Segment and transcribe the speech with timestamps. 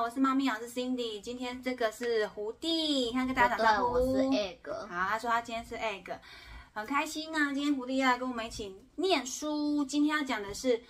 [0.00, 1.20] 我是猫咪老师 Cindy。
[1.20, 3.94] 今天这个是胡弟，你看跟大家打招呼。
[3.94, 4.86] 我是 Egg。
[4.86, 6.16] 好，他说他今天是 Egg，
[6.72, 7.52] 很开心啊。
[7.52, 9.84] 今天胡弟要来跟我们一起念书。
[9.84, 10.80] 今天要讲的是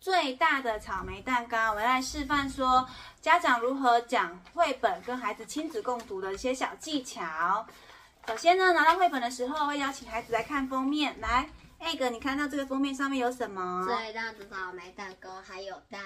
[0.00, 1.72] 最大的草莓蛋糕。
[1.72, 2.88] 我来示范说
[3.20, 7.66] 家长如何讲绘本跟孩子亲子共读的一些小技巧。
[8.28, 11.20] 首先呢，拿到绘本的时候会邀请孩子来看封面。
[11.20, 11.50] 来
[11.80, 13.84] ，Egg，你看到这个封面上面有什么？
[13.84, 16.00] 最大的草莓蛋糕，还有蛋。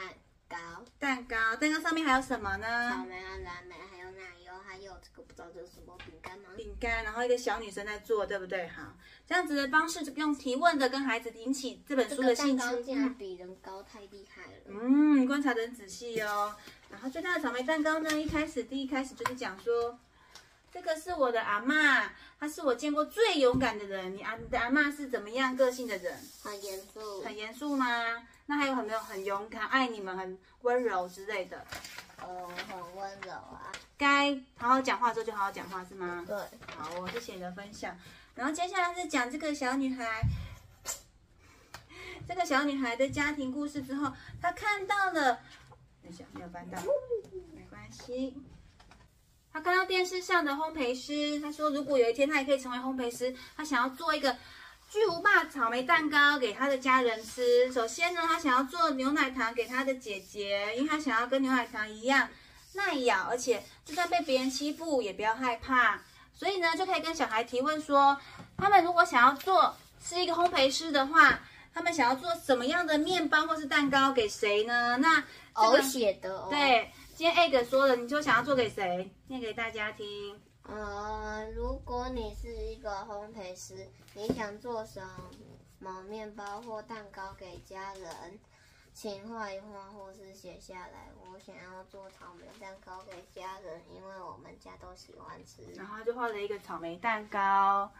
[0.48, 0.56] 糕
[0.98, 2.90] 蛋糕，蛋糕上面还有什么呢？
[2.90, 6.50] 草莓啊，蓝莓，还有奶油，还有这个不知道这是什么饼干吗？
[6.56, 8.68] 饼干，然后一个小女生在做，对不对？
[8.68, 8.94] 好，
[9.26, 12.64] 这样子的方式用提问的跟孩子引起这本书的兴趣。
[12.64, 14.62] 这个蛋糕竟然比人高，太厉害了。
[14.66, 16.54] 嗯，观察得很仔细哦。
[16.90, 19.98] 然后最大的草莓蛋糕呢，一开始第一开始就是讲说，
[20.76, 22.06] 这个是我的阿嬷，
[22.38, 24.14] 她是我见过最勇敢的人。
[24.14, 26.14] 你阿你的阿嬷是怎么样个性的人？
[26.42, 27.22] 很严肃。
[27.22, 27.86] 很严肃吗？
[28.44, 31.64] 那还有很没有很勇敢、爱你们、很温柔之类的？
[32.18, 33.72] 呃，很温柔啊。
[33.96, 36.22] 该好好讲话的时候就好好讲话是吗？
[36.26, 36.36] 对。
[36.76, 37.98] 好，我谢谢你的分享。
[38.34, 40.20] 然后接下来是讲这个小女孩，
[42.28, 45.40] 这个小女孩的家庭故事之后，她看到了，
[46.02, 46.78] 等一下没有翻到，
[47.54, 48.36] 没关系。
[49.56, 54.36] 她看到电视上的烘焙师，他说如果有一天他也可以成为烘焙师，他想要做一个。
[54.88, 57.72] 巨无霸草莓蛋糕给他的家人吃。
[57.72, 62.28] 首先呢，他想要做牛奶糖给他的姐姐，因为他想要跟牛奶糖一样
[62.74, 66.00] 耐咬，而且就算被别人欺负也不要害怕。
[66.34, 68.16] 所以呢，就可以跟小孩提问说，
[68.56, 71.40] 他们如果想要做是一个烘焙师的话，
[71.74, 74.98] 他们想要做什么样的面包或是蛋糕给谁呢？
[74.98, 76.46] 那这个写的哦。
[76.48, 79.10] 对，今天 Egg 说了，你就想要做给谁？
[79.28, 80.38] 念给大家听。
[80.64, 85.00] 呃，如果你是一个烘焙师，你想做什
[85.78, 88.38] 么面包或蛋糕给家人，
[88.92, 91.08] 请画一画或是写下来。
[91.18, 95.62] 我想要做草莓蛋糕给家人，因为我们家都喜欢吃。
[95.74, 97.92] 然后就画了一个草莓蛋糕，好，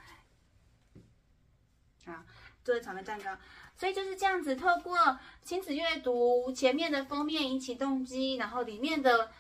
[2.67, 3.31] 做的草莓蛋糕。
[3.79, 9.31] 所以就是这样子，透过亲子阅读前面的封面引起动机，然后里面的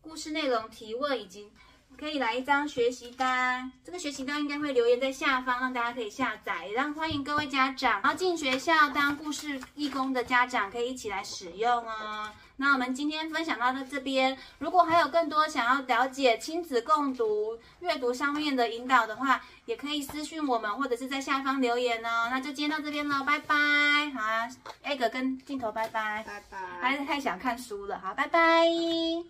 [0.00, 1.50] 故事内容提问已经。
[1.98, 12.30] 可以来一张学习单，这个学习单应该会留言在下方，让大家可以下载，也让欢迎各位家长，然后进学校当故事义工的家长可以一起来使用哦。
[12.56, 22.28] 那我们今天分享到的这边，如果还有更多想要了解亲子共读阅读上面的引导的话，也可以私讯我们，或者是在下方留言哦。
[22.30, 23.54] 那就今天到这边喽，拜拜。
[24.14, 24.48] 好啊
[24.84, 26.58] ，Egg 跟镜头拜拜，拜拜。
[26.80, 29.24] 还是太想看书了，好，拜拜。